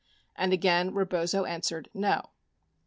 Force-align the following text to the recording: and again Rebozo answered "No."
and 0.35 0.51
again 0.51 0.95
Rebozo 0.95 1.45
answered 1.45 1.87
"No." 1.93 2.31